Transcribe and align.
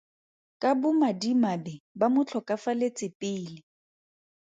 Ka 0.61 0.69
bomadimabe 0.81 1.73
ba 1.99 2.07
mo 2.13 2.21
tlhokafaletse 2.27 3.05
pele. 3.19 3.57